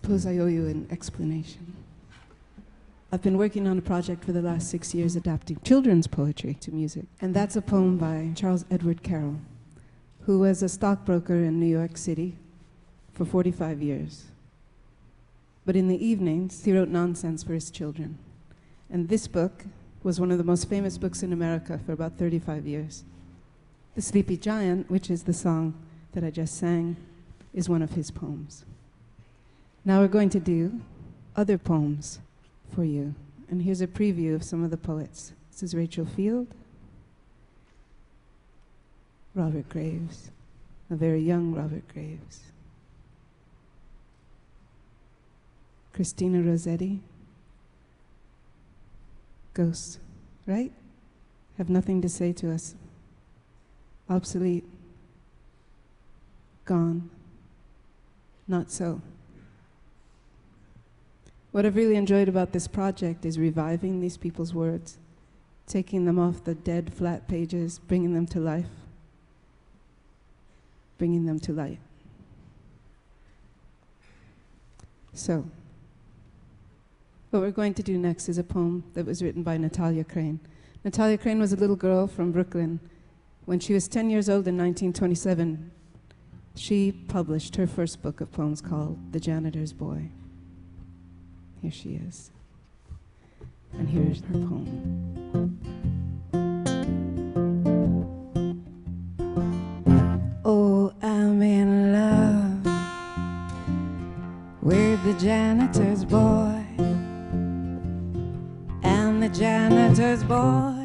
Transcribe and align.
Suppose 0.08 0.26
I 0.26 0.38
owe 0.38 0.46
you 0.46 0.68
an 0.68 0.88
explanation. 0.90 1.76
I've 3.12 3.22
been 3.22 3.38
working 3.38 3.68
on 3.68 3.78
a 3.78 3.82
project 3.82 4.24
for 4.24 4.32
the 4.32 4.42
last 4.42 4.70
six 4.70 4.96
years 4.96 5.18
adapting 5.18 5.60
children's 5.66 6.08
poetry 6.08 6.54
to 6.62 6.72
music, 6.72 7.04
and 7.20 7.34
that's 7.34 7.58
a 7.58 7.62
poem 7.62 7.98
by 7.98 8.32
Charles 8.34 8.64
Edward 8.72 9.04
Carryl, 9.04 9.42
who 10.22 10.40
was 10.40 10.64
a 10.64 10.70
stockbroker 10.70 11.36
in 11.36 11.60
New 11.60 11.66
York 11.66 11.98
City 11.98 12.38
for 13.16 13.26
45 13.26 13.82
years. 13.82 14.28
But 15.66 15.76
in 15.76 15.90
the 15.90 16.02
evenings, 16.02 16.64
he 16.64 16.72
wrote 16.72 16.88
nonsense 16.88 17.44
for 17.44 17.52
his 17.52 17.70
children. 17.70 18.18
And 18.90 19.10
this 19.10 19.28
book 19.28 19.66
was 20.04 20.22
one 20.22 20.32
of 20.32 20.38
the 20.38 20.46
most 20.46 20.70
famous 20.70 20.98
books 20.98 21.22
in 21.22 21.34
America 21.34 21.82
for 21.86 21.92
about 21.92 22.18
35 22.18 22.66
years. 22.66 23.04
The 23.96 24.02
Sleepy 24.02 24.38
Giant, 24.38 24.90
which 24.90 25.10
is 25.10 25.24
the 25.24 25.34
song 25.34 25.74
that 26.14 26.24
I 26.24 26.30
just 26.30 26.56
sang, 26.56 26.96
is 27.54 27.68
one 27.68 27.82
of 27.82 27.92
his 27.92 28.10
poems. 28.10 28.64
Now 29.88 30.02
we're 30.02 30.10
going 30.10 30.30
to 30.32 30.42
do 30.42 30.82
other 31.34 31.58
poems 31.58 32.20
for 32.76 32.84
you. 32.84 33.16
And 33.50 33.62
here's 33.62 33.80
a 33.80 33.88
preview 33.88 34.36
of 34.36 34.44
some 34.44 34.62
of 34.62 34.70
the 34.70 34.76
poets. 34.76 35.32
This 35.50 35.64
is 35.64 35.74
Rachel 35.74 36.06
Field, 36.06 36.48
Robert 39.34 39.70
Graves, 39.70 40.30
a 40.92 40.96
very 40.96 41.22
young 41.22 41.54
Robert 41.54 41.88
Graves, 41.94 42.42
Christina 45.94 46.42
Rossetti, 46.42 47.00
Ghosts, 49.54 50.00
right? 50.46 50.74
Have 51.58 51.70
nothing 51.70 52.02
to 52.02 52.10
say 52.10 52.34
to 52.34 52.52
us. 52.52 52.76
Obsolete, 54.10 54.66
gone, 56.66 57.10
not 58.50 58.70
so. 58.70 59.02
What 61.58 61.66
I've 61.66 61.76
really 61.76 61.96
enjoyed 61.96 62.30
about 62.30 62.52
this 62.52 62.68
project 62.68 63.26
is 63.26 63.40
reviving 63.40 64.00
these 64.00 64.16
people's 64.16 64.54
words, 64.54 65.00
taking 65.66 66.06
them 66.06 66.20
off 66.20 66.44
the 66.44 66.54
dead, 66.54 66.94
flat 66.94 67.28
pages, 67.28 67.80
bringing 67.80 68.14
them 68.14 68.28
to 68.28 68.40
life, 68.40 68.68
bringing 71.00 71.26
them 71.26 71.40
to 71.40 71.54
light. 71.54 71.80
So, 75.14 75.46
what 77.32 77.42
we're 77.42 77.50
going 77.50 77.74
to 77.74 77.82
do 77.82 77.98
next 77.98 78.30
is 78.30 78.38
a 78.38 78.44
poem 78.44 78.84
that 78.94 79.08
was 79.08 79.24
written 79.24 79.42
by 79.42 79.58
Natalia 79.58 80.04
Crane. 80.04 80.40
Natalia 80.84 81.18
Crane 81.18 81.40
was 81.40 81.54
a 81.54 81.58
little 81.58 81.76
girl 81.76 82.06
from 82.06 82.32
Brooklyn. 82.32 82.80
When 83.46 83.60
she 83.60 83.74
was 83.74 83.88
10 83.88 84.12
years 84.12 84.30
old 84.30 84.48
in 84.48 84.58
1927, 84.58 85.72
she 86.54 86.92
published 86.92 87.56
her 87.56 87.66
first 87.66 88.04
book 88.04 88.22
of 88.22 88.32
poems 88.32 88.62
called 88.62 89.12
The 89.12 89.20
Janitor's 89.20 89.74
Boy. 89.74 90.12
Here 91.62 91.72
she 91.72 92.00
is. 92.08 92.32
And 93.74 93.90
here's 93.90 94.22
her 94.22 94.34
poem. 94.34 95.60
Oh, 100.46 100.94
I'm 101.02 101.42
in 101.42 101.94
love 101.94 102.66
with 104.62 105.04
the 105.04 105.14
janitor's 105.20 106.06
boy. 106.06 106.64
And 108.84 109.22
the 109.22 109.30
janitor's 109.30 110.24
boy 110.24 110.77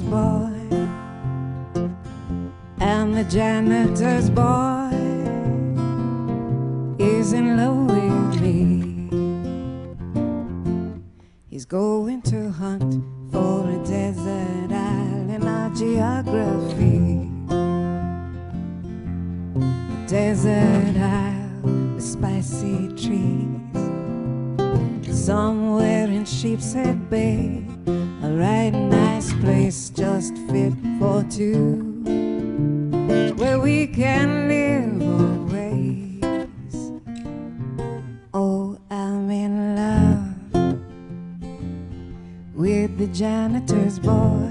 janitor's 0.00 0.02
boy. 0.02 0.52
And 2.80 3.16
the 3.16 3.24
janitor's 3.24 4.30
boy 4.30 4.90
is 6.98 7.32
in 7.32 7.56
love 7.56 7.90
with 7.90 8.40
me. 8.40 9.10
He's 11.48 11.64
going 11.66 12.22
to 12.22 12.50
hunt 12.50 13.02
for 13.32 13.68
a 13.68 13.78
desert 13.84 14.72
island 14.72 15.44
of 15.44 15.76
geography. 15.76 17.28
desert 20.06 20.96
isle 20.96 21.94
with 21.94 22.02
spicy 22.02 22.88
trees. 22.96 23.60
Somewhere 25.16 26.08
in 26.08 26.24
Sheepshead 26.24 27.08
Bay, 27.08 27.64
a 27.86 28.28
nice 28.30 28.89
place 29.40 29.90
just 29.90 30.36
fit 30.48 30.74
for 30.98 31.24
two. 31.30 31.76
Where 33.36 33.58
we 33.58 33.86
can 33.86 34.48
live 34.48 35.00
always. 35.02 36.20
Oh, 38.34 38.78
I'm 38.90 39.30
in 39.30 39.76
love 39.76 40.76
with 42.54 42.98
the 42.98 43.06
janitor's 43.06 43.98
boy. 43.98 44.50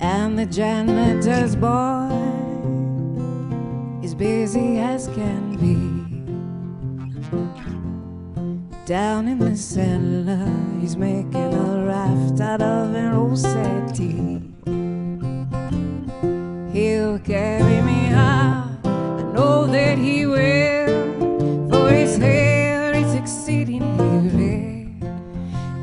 And 0.00 0.36
the 0.38 0.46
janitor's 0.46 1.54
boy 1.54 2.10
is 4.02 4.14
busy 4.14 4.78
as 4.78 5.06
can 5.08 5.56
be. 5.56 5.87
Down 8.88 9.28
in 9.28 9.38
the 9.38 9.54
cellar, 9.54 10.50
he's 10.80 10.96
making 10.96 11.52
a 11.52 11.84
raft 11.84 12.40
out 12.40 12.62
of 12.62 12.94
an 12.94 13.12
old 13.12 13.38
settee. 13.38 14.40
He'll 16.72 17.18
carry 17.18 17.82
me 17.82 18.06
out, 18.14 18.78
I 18.86 19.32
know 19.34 19.66
that 19.66 19.98
he 19.98 20.24
will, 20.24 21.68
for 21.68 21.90
his 21.90 22.16
hair 22.16 22.94
is 22.94 23.12
exceedingly 23.12 24.30
red. 24.30 25.04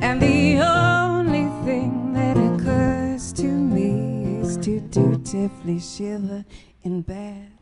And 0.01 0.19
the 0.19 0.61
only 0.61 1.47
thing 1.63 2.11
that 2.13 2.35
occurs 2.37 3.31
to 3.33 3.45
me 3.45 4.39
is 4.39 4.57
to 4.65 4.79
dutifully 4.79 5.79
shiver 5.79 6.43
in 6.81 7.03
bed. 7.03 7.54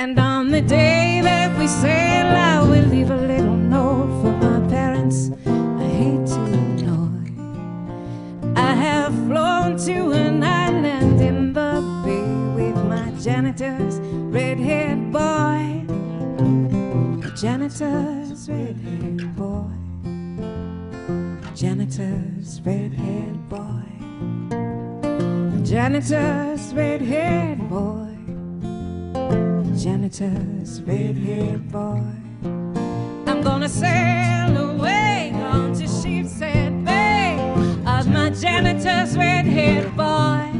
And 0.00 0.16
on 0.16 0.52
the 0.52 0.60
day 0.60 1.20
that 1.24 1.58
we 1.58 1.66
sail, 1.66 2.26
I 2.28 2.62
will 2.62 2.86
leave 2.86 3.10
a 3.10 3.16
little 3.16 3.56
note 3.56 4.22
for 4.22 4.30
my 4.30 4.60
parents. 4.68 5.32
I 5.44 5.82
hate 5.82 6.24
to 6.24 6.40
annoy. 6.44 7.32
I 8.54 8.74
have 8.74 9.12
flown 9.26 9.76
to 9.86 10.12
an 10.12 10.44
island 10.44 11.20
in 11.20 11.52
the 11.52 11.82
bay 12.04 12.30
with 12.54 12.76
my 12.84 13.10
janitor's 13.20 13.98
red-haired 13.98 15.10
boy. 15.10 15.82
The 17.20 17.32
janitor's 17.34 18.48
red-haired 18.48 19.34
boy. 19.34 19.66
Janitor's 21.56 22.60
red-haired 22.64 23.48
boy. 23.48 23.82
Janitor's 25.64 26.72
red-haired 26.72 27.68
boy 27.68 28.07
janitor's 29.78 30.82
red-haired 30.82 31.70
boy. 31.70 32.02
I'm 33.28 33.42
gonna 33.42 33.68
sail 33.68 34.56
away 34.56 35.32
on 35.34 35.72
to 35.74 35.86
Sheepshead 35.86 36.84
Bay 36.84 37.38
of 37.86 38.08
my 38.08 38.30
janitor's 38.30 39.16
red-haired 39.16 39.96
boy. 39.96 40.50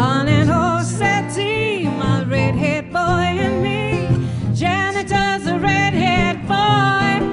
On 0.00 0.28
an 0.28 0.48
old 0.48 0.86
settee, 0.86 1.88
my 1.88 2.22
red-haired 2.22 2.92
boy 2.92 3.26
and 3.46 3.60
me. 3.64 4.54
Janitor's 4.54 5.48
a 5.48 5.58
red-haired 5.58 6.46
boy. 6.46 7.26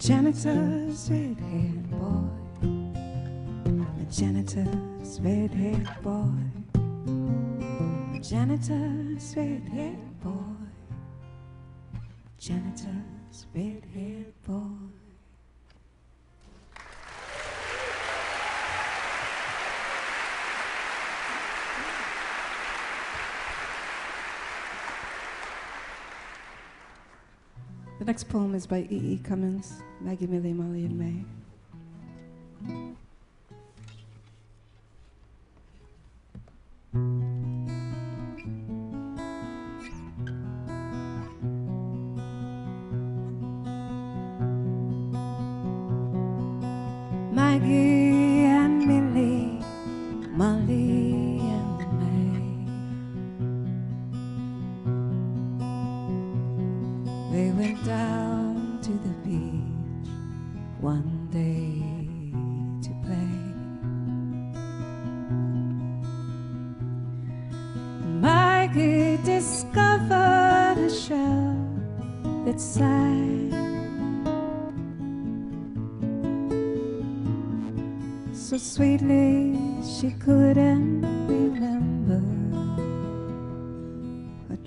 Janitor's 0.00 1.08
red-haired 1.12 1.90
boy. 1.92 2.66
My 3.70 4.04
janitor's 4.10 5.20
red-haired 5.20 5.88
boy 6.02 6.47
janitor's 8.28 9.34
red-haired 9.34 10.20
boy. 10.20 10.30
Janitor's 12.38 13.46
red-haired 13.54 14.34
boy. 14.46 14.60
The 27.98 28.04
next 28.04 28.28
poem 28.28 28.54
is 28.54 28.66
by 28.66 28.80
E. 28.80 28.86
E. 28.90 29.20
Cummings, 29.24 29.80
Maggie 30.02 30.26
Millie, 30.26 30.52
Molly, 30.52 30.84
and 30.84 30.98
May. 30.98 31.37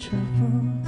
Her 0.10 0.81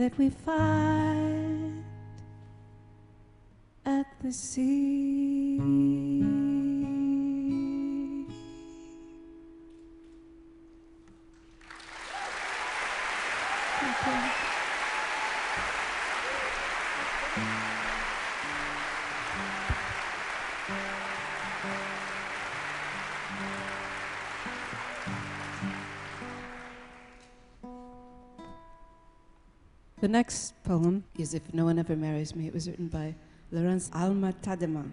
that 0.00 0.16
we 0.16 0.30
find 0.30 1.84
at 3.84 4.06
the 4.22 4.32
sea. 4.32 4.99
The 30.00 30.08
next 30.08 30.54
poem 30.64 31.04
is 31.18 31.34
If 31.34 31.52
No 31.52 31.66
One 31.66 31.78
Ever 31.78 31.94
Marries 31.94 32.34
Me. 32.34 32.46
It 32.46 32.54
was 32.54 32.66
written 32.66 32.88
by 32.88 33.14
Laurence 33.52 33.90
Alma 33.92 34.32
Tadema. 34.40 34.90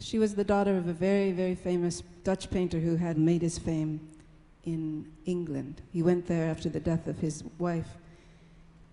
She 0.00 0.18
was 0.18 0.34
the 0.34 0.44
daughter 0.44 0.76
of 0.76 0.86
a 0.86 0.92
very, 0.92 1.32
very 1.32 1.54
famous 1.54 2.02
Dutch 2.24 2.50
painter 2.50 2.78
who 2.78 2.96
had 2.96 3.16
made 3.16 3.40
his 3.40 3.58
fame 3.58 4.06
in 4.64 5.10
England. 5.24 5.80
He 5.90 6.02
went 6.02 6.26
there 6.26 6.50
after 6.50 6.68
the 6.68 6.78
death 6.78 7.06
of 7.06 7.18
his 7.20 7.42
wife 7.58 7.96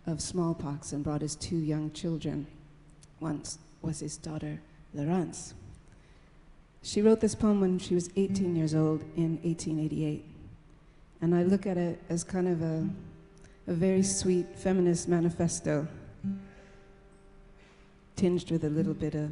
of 0.07 0.21
smallpox 0.21 0.93
and 0.93 1.03
brought 1.03 1.19
his 1.19 1.35
two 1.35 1.57
young 1.57 1.91
children. 1.91 2.47
Once 3.19 3.59
was 3.81 3.99
his 3.99 4.15
daughter, 4.15 4.61
Laurence. 4.93 5.53
She 6.81 7.01
wrote 7.01 7.19
this 7.19 7.35
poem 7.35 7.59
when 7.59 7.77
she 7.77 7.93
was 7.93 8.09
18 8.15 8.55
years 8.55 8.73
old 8.73 9.01
in 9.17 9.37
1888. 9.43 10.23
And 11.19 11.35
I 11.35 11.43
look 11.43 11.65
at 11.65 11.77
it 11.77 12.01
as 12.07 12.23
kind 12.23 12.47
of 12.47 12.61
a, 12.61 12.87
a 13.67 13.73
very 13.73 14.03
sweet 14.03 14.45
feminist 14.55 15.07
manifesto, 15.07 15.87
tinged 18.15 18.51
with 18.51 18.63
a 18.63 18.69
little 18.69 18.93
bit 18.93 19.15
of 19.15 19.31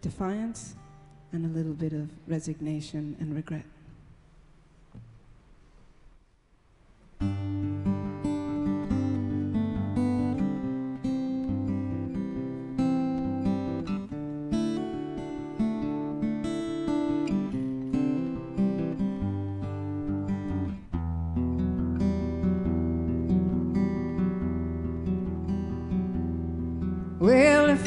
defiance 0.00 0.74
and 1.32 1.44
a 1.44 1.48
little 1.48 1.74
bit 1.74 1.92
of 1.92 2.08
resignation 2.26 3.16
and 3.20 3.34
regret. 3.34 3.64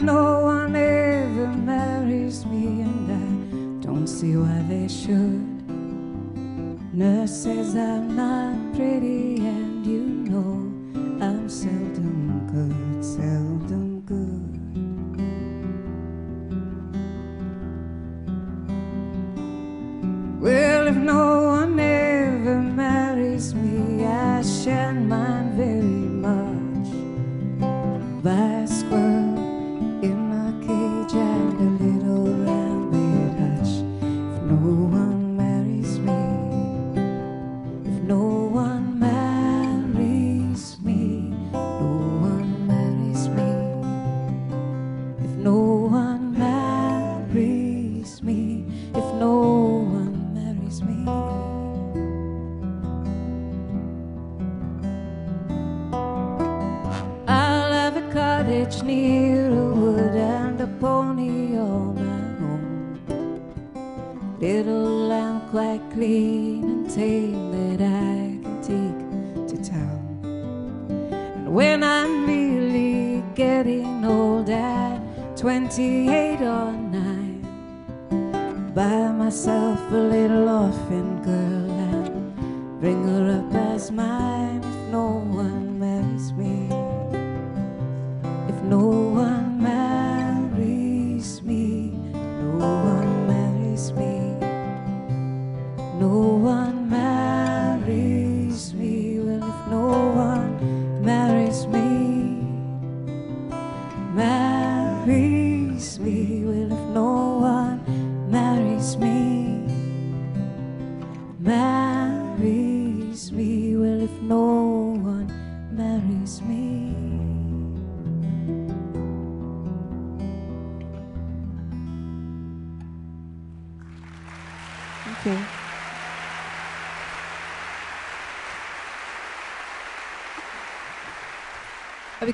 No 0.02 0.40
one 0.42 0.76
ever 0.76 1.48
marries 1.48 2.46
me, 2.46 2.82
and 2.82 3.12
I 3.12 3.86
don't 3.86 4.08
see 4.08 4.36
why 4.36 4.64
they 4.68 4.88
should. 4.88 5.48
Nurse 6.94 7.32
says 7.32 7.76
I'm 7.76 8.16
not 8.16 8.76
pretty, 8.76 9.38
and 9.38 9.71
cottage 58.62 58.84
near 58.84 59.50
a 59.50 59.74
wood 59.74 60.16
and 60.16 60.62
a 60.62 60.68
pony 60.80 61.58
all 61.58 61.94
my 61.94 62.22
own. 62.50 63.00
Little 64.40 65.08
lamb 65.08 65.42
quite 65.50 65.82
clean 65.94 66.64
and 66.64 66.88
tame 66.90 67.52
that 67.52 67.82
I 67.82 68.40
can 68.44 68.62
take 68.62 69.00
to 69.50 69.58
town. 69.70 70.00
And 71.02 71.54
when 71.54 71.84
I'm 71.84 72.26
really 72.28 73.24
getting 73.36 74.06
old 74.06 74.50
at 74.50 75.02
28 75.38 76.42
or 76.42 76.72
9, 76.72 78.72
buy 78.76 79.12
myself 79.12 79.80
a 79.92 79.96
little 79.96 80.50
orphan 80.50 81.22
girl 81.24 81.72
and 81.90 82.36
bring 82.80 83.08
her 83.08 83.40
up 83.40 83.54
as 83.56 83.92
mine 83.92 84.41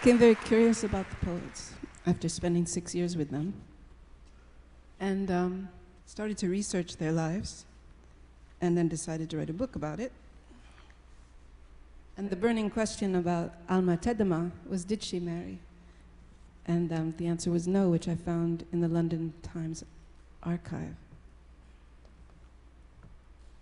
became 0.07 0.19
very 0.19 0.35
curious 0.35 0.85
about 0.85 1.05
the 1.09 1.17
poets 1.17 1.73
after 2.05 2.29
spending 2.29 2.65
six 2.65 2.95
years 2.95 3.17
with 3.17 3.29
them 3.29 3.53
and 5.01 5.29
um, 5.29 5.67
started 6.05 6.37
to 6.37 6.47
research 6.47 6.95
their 6.95 7.11
lives 7.11 7.65
and 8.61 8.77
then 8.77 8.87
decided 8.87 9.29
to 9.29 9.37
write 9.37 9.49
a 9.49 9.53
book 9.53 9.75
about 9.75 9.99
it. 9.99 10.13
And 12.15 12.29
the 12.29 12.37
burning 12.37 12.69
question 12.69 13.15
about 13.15 13.51
Alma 13.69 13.97
Tadema 13.97 14.51
was 14.65 14.85
did 14.85 15.03
she 15.03 15.19
marry? 15.19 15.59
And 16.65 16.89
um, 16.93 17.13
the 17.17 17.27
answer 17.27 17.51
was 17.51 17.67
no, 17.67 17.89
which 17.89 18.07
I 18.07 18.15
found 18.15 18.65
in 18.71 18.79
the 18.79 18.87
London 18.87 19.33
Times 19.43 19.83
archive. 20.41 20.95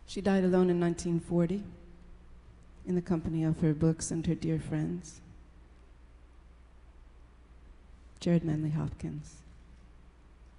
She 0.06 0.22
died 0.22 0.44
alone 0.44 0.70
in 0.70 0.80
1940 0.80 1.64
in 2.86 2.94
the 2.94 3.02
company 3.02 3.44
of 3.44 3.62
her 3.62 3.74
books 3.74 4.12
and 4.12 4.28
her 4.28 4.36
dear 4.36 4.60
friends. 4.60 5.22
Gerard 8.26 8.44
Manley 8.44 8.72
Hopkins, 8.72 9.36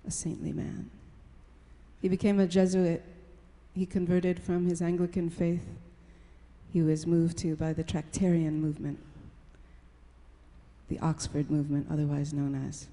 a 0.07 0.11
saintly 0.13 0.53
man. 0.53 0.89
He 2.01 2.09
became 2.09 2.39
a 2.39 2.47
Jesuit. 2.47 3.03
He 3.75 3.85
converted 3.85 4.41
from 4.41 4.67
his 4.67 4.81
Anglican 4.81 5.31
faith. 5.31 5.67
He 6.73 6.81
was 6.81 7.09
moved 7.09 7.39
to 7.39 7.57
by 7.57 7.73
the 7.73 7.83
Tractarian 7.83 8.61
movement, 8.61 9.01
the 10.89 11.01
Oxford 11.01 11.51
movement, 11.51 11.89
otherwise 11.91 12.33
known 12.33 12.55
as. 12.69 12.87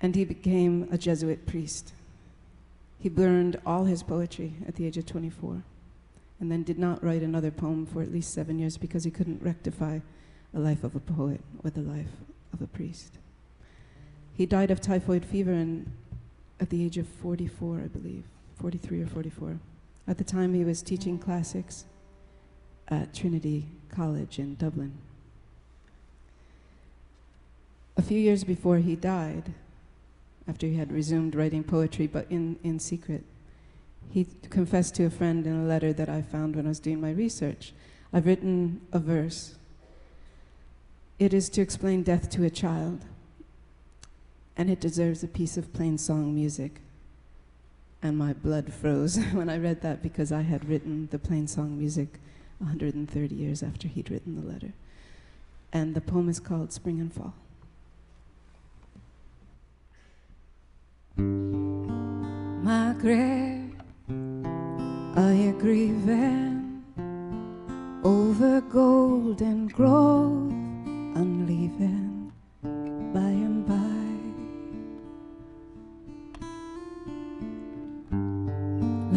And 0.00 0.16
he 0.16 0.24
became 0.24 0.88
a 0.90 0.96
Jesuit 0.96 1.44
priest. 1.44 1.92
He 2.98 3.10
burned 3.10 3.60
all 3.66 3.84
his 3.84 4.02
poetry 4.02 4.54
at 4.66 4.76
the 4.76 4.86
age 4.86 4.96
of 4.96 5.04
24 5.04 5.62
and 6.40 6.50
then 6.50 6.62
did 6.62 6.78
not 6.78 7.04
write 7.04 7.20
another 7.20 7.50
poem 7.50 7.84
for 7.84 8.00
at 8.00 8.10
least 8.10 8.32
seven 8.32 8.58
years 8.58 8.78
because 8.78 9.04
he 9.04 9.10
couldn't 9.10 9.42
rectify 9.42 9.98
a 10.54 10.58
life 10.58 10.82
of 10.82 10.96
a 10.96 11.00
poet 11.00 11.42
with 11.62 11.74
the 11.74 11.82
life 11.82 12.08
of 12.52 12.62
a 12.62 12.66
priest. 12.66 13.18
He 14.34 14.46
died 14.46 14.70
of 14.70 14.80
typhoid 14.80 15.24
fever 15.24 15.52
in, 15.52 15.92
at 16.60 16.70
the 16.70 16.84
age 16.84 16.98
of 16.98 17.08
44, 17.08 17.80
I 17.84 17.88
believe, 17.88 18.24
43 18.60 19.02
or 19.02 19.06
44. 19.06 19.58
At 20.06 20.18
the 20.18 20.24
time, 20.24 20.54
he 20.54 20.64
was 20.64 20.80
teaching 20.82 21.18
classics 21.18 21.84
at 22.88 23.12
Trinity 23.12 23.66
College 23.90 24.38
in 24.38 24.54
Dublin. 24.54 24.92
A 27.96 28.02
few 28.02 28.18
years 28.18 28.44
before 28.44 28.78
he 28.78 28.96
died, 28.96 29.52
after 30.46 30.66
he 30.66 30.76
had 30.76 30.92
resumed 30.92 31.34
writing 31.34 31.62
poetry, 31.62 32.06
but 32.06 32.26
in, 32.30 32.58
in 32.62 32.78
secret, 32.78 33.24
he 34.10 34.26
confessed 34.48 34.94
to 34.94 35.04
a 35.04 35.10
friend 35.10 35.46
in 35.46 35.54
a 35.54 35.66
letter 35.66 35.92
that 35.92 36.08
I 36.08 36.22
found 36.22 36.56
when 36.56 36.64
I 36.64 36.70
was 36.70 36.80
doing 36.80 37.00
my 37.00 37.10
research. 37.10 37.72
I've 38.12 38.26
written 38.26 38.80
a 38.92 38.98
verse. 38.98 39.56
It 41.18 41.34
is 41.34 41.48
to 41.50 41.60
explain 41.60 42.04
death 42.04 42.30
to 42.30 42.44
a 42.44 42.50
child, 42.50 43.04
and 44.56 44.70
it 44.70 44.80
deserves 44.80 45.24
a 45.24 45.28
piece 45.28 45.56
of 45.56 45.72
plain 45.72 45.98
song 45.98 46.32
music. 46.32 46.80
And 48.00 48.16
my 48.16 48.32
blood 48.32 48.72
froze 48.72 49.16
when 49.32 49.50
I 49.50 49.58
read 49.58 49.82
that 49.82 50.00
because 50.00 50.30
I 50.30 50.42
had 50.42 50.68
written 50.68 51.08
the 51.10 51.18
plain 51.18 51.48
song 51.48 51.76
music 51.76 52.20
130 52.58 53.34
years 53.34 53.64
after 53.64 53.88
he'd 53.88 54.10
written 54.10 54.40
the 54.40 54.46
letter. 54.46 54.72
And 55.72 55.96
the 55.96 56.00
poem 56.00 56.28
is 56.28 56.38
called 56.38 56.72
Spring 56.72 57.00
and 57.00 57.12
Fall. 57.12 57.34
Margaret, 62.62 63.72
are 65.16 65.32
you 65.32 65.52
grieving 65.58 66.84
over 68.04 68.60
golden 68.60 69.66
grove 69.66 70.57
and 71.18 71.48
leaving 71.48 72.32
by 73.12 73.32
and 73.46 73.66
by? 73.66 74.04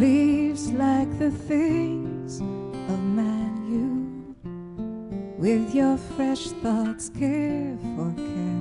Leaves 0.00 0.72
like 0.72 1.16
the 1.20 1.30
things 1.30 2.40
of 2.40 2.98
man 3.20 3.54
you 3.72 3.90
with 5.38 5.72
your 5.72 5.96
fresh 5.96 6.46
thoughts 6.62 7.08
care 7.08 7.78
for 7.94 8.12
can 8.16 8.51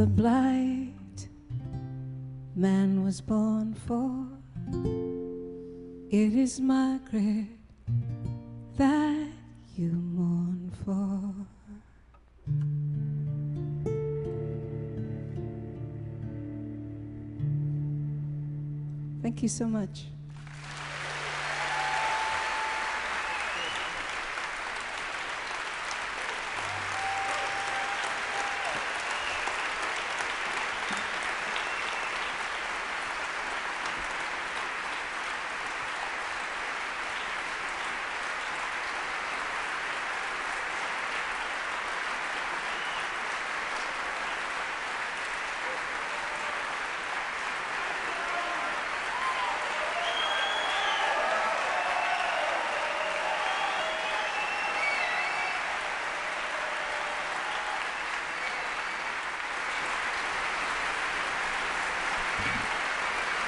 the 0.00 0.06
blight 0.06 1.28
man 2.56 3.04
was 3.04 3.20
born 3.20 3.74
for. 3.74 4.26
It 6.10 6.32
is 6.32 6.58
Margaret 6.58 7.48
that 8.78 9.28
you 9.76 9.92
mourn 9.92 10.72
for. 10.82 11.34
Thank 19.20 19.42
you 19.42 19.50
so 19.50 19.66
much. 19.66 20.06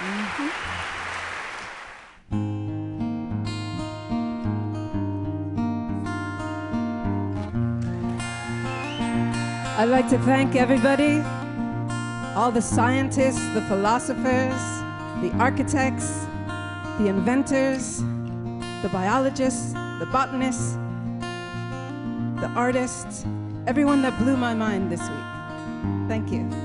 Mm-hmm. 0.03 0.49
I'd 9.79 9.89
like 9.89 10.09
to 10.11 10.19
thank 10.19 10.57
everybody, 10.57 11.21
all 12.37 12.51
the 12.51 12.61
scientists, 12.61 13.47
the 13.55 13.63
philosophers, 13.63 14.61
the 15.23 15.31
architects, 15.39 16.27
the 16.99 17.07
inventors, 17.07 17.99
the 18.83 18.91
biologists, 18.93 19.73
the 19.73 20.09
botanists, 20.11 20.75
the 22.41 22.49
artists, 22.57 23.25
everyone 23.69 24.03
that 24.03 24.19
blew 24.19 24.37
my 24.37 24.53
mind 24.53 24.91
this 24.91 25.01
week. 25.01 26.09
Thank 26.09 26.33
you. 26.33 26.62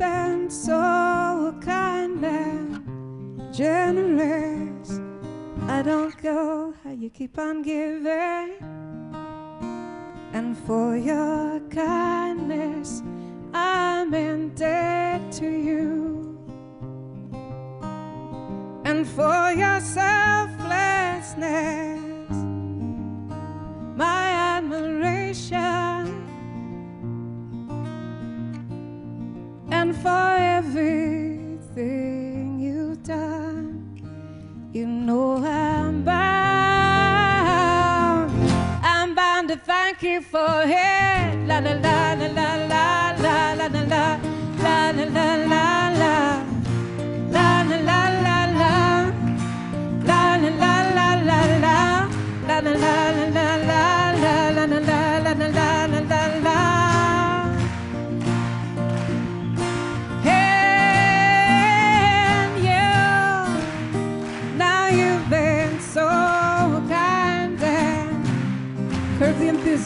and 0.00 0.52
so 0.52 1.54
kind 1.60 2.24
and 2.24 3.54
generous. 3.54 5.00
I 5.66 5.82
don't 5.82 6.16
go 6.22 6.74
how 6.84 6.90
you 6.90 7.10
keep 7.10 7.38
on 7.38 7.62
giving. 7.62 8.56
And 10.32 10.56
for 10.66 10.96
your 10.96 11.60
kindness, 11.70 13.02
I'm 13.52 14.14
indebted 14.14 15.32
to 15.32 15.46
you. 15.46 15.97
Hey. 40.68 41.07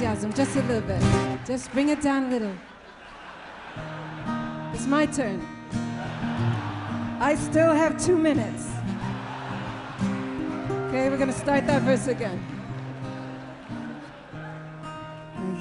enthusiasm 0.02 0.32
just 0.32 0.56
a 0.56 0.62
little 0.62 0.82
bit. 0.82 1.46
Just 1.46 1.70
bring 1.72 1.88
it 1.90 2.00
down 2.00 2.24
a 2.24 2.28
little. 2.28 2.54
It's 4.74 4.86
my 4.86 5.06
turn. 5.06 5.40
I 7.20 7.36
still 7.36 7.72
have 7.72 8.02
two 8.04 8.18
minutes. 8.18 8.68
Okay, 10.88 11.08
we're 11.08 11.18
gonna 11.18 11.32
start 11.32 11.66
that 11.66 11.82
verse 11.82 12.08
again. 12.08 12.38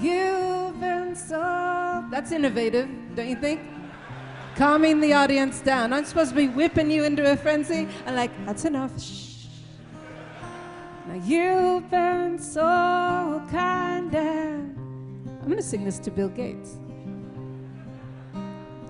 You've 0.02 0.80
been 0.80 1.16
so. 1.16 2.04
That's 2.10 2.32
innovative, 2.32 2.90
don't 3.16 3.30
you 3.30 3.36
think? 3.36 3.62
Calming 4.56 5.00
the 5.02 5.14
audience 5.14 5.62
down. 5.62 5.94
I'm 5.94 6.06
supposed 6.06 6.32
to 6.32 6.36
be 6.36 6.48
whipping 6.48 6.90
you 6.90 7.04
into 7.04 7.32
a 7.32 7.38
frenzy. 7.38 7.88
I'm 8.08 8.16
like, 8.16 8.32
that's 8.46 8.66
enough. 8.66 8.92
Shh. 9.00 9.31
Now 11.08 11.22
you've 11.26 11.90
been 11.90 12.38
so 12.38 13.42
kind 13.50 14.14
and 14.14 14.78
I'm 15.28 15.46
going 15.46 15.58
to 15.58 15.64
sing 15.64 15.84
this 15.84 15.98
to 16.00 16.12
Bill 16.12 16.30
Gates. 16.30 16.78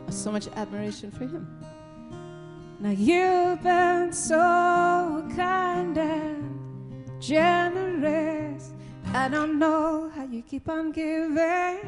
So 0.10 0.32
much 0.32 0.47
admiration 0.56 1.10
for 1.10 1.26
him. 1.26 1.47
Now 2.80 2.89
you've 2.89 3.63
been 3.63 4.12
so 4.12 5.26
kind 5.36 5.97
and 5.97 6.60
generous. 7.21 8.74
I 9.13 9.30
don't 9.30 9.58
know 9.58 10.12
how 10.13 10.26
you 10.26 10.41
keep 10.41 10.67
on 10.67 10.91
giving. 10.91 11.80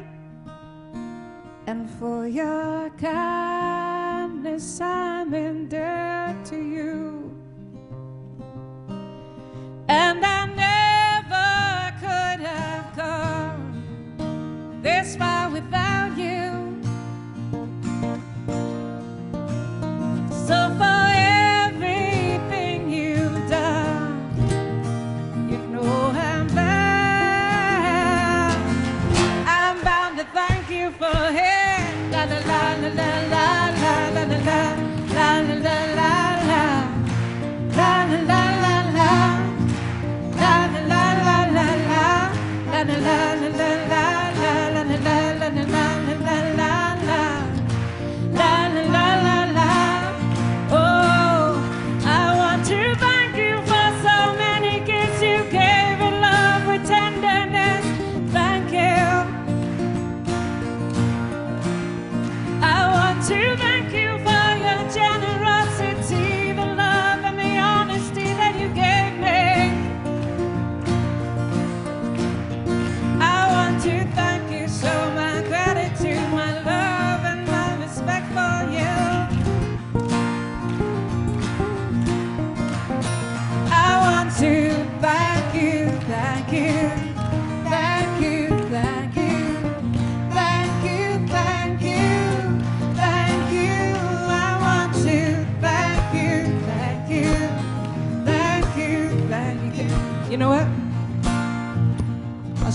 And 1.66 1.90
for 1.98 2.26
your 2.26 2.90
kindness, 2.90 4.80
I'm 4.80 5.34
indebted 5.34 6.44
to 6.46 6.56
you 6.56 7.13
and 9.88 10.24
I 10.24 10.43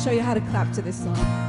show 0.03 0.11
you 0.11 0.21
how 0.21 0.33
to 0.33 0.39
clap 0.41 0.71
to 0.71 0.81
this 0.81 0.95
song. 1.03 1.48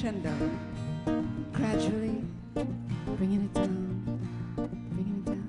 crescendo, 0.00 0.32
gradually 1.52 2.24
bringing 3.18 3.44
it 3.44 3.52
down, 3.52 4.18
bringing 4.94 5.18
it 5.18 5.26
down. 5.26 5.44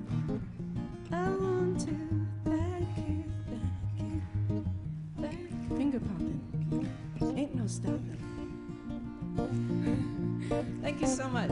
Finger 5.74 6.00
popping, 6.00 6.40
ain't 7.34 7.54
no 7.54 7.66
stopping. 7.66 8.18
thank 10.82 11.00
you 11.00 11.06
so 11.06 11.28
much. 11.28 11.50